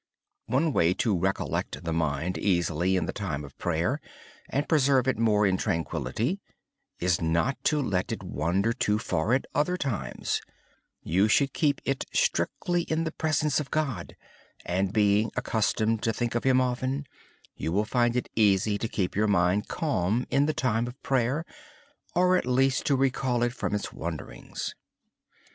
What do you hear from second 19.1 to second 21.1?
your mind calm in the time of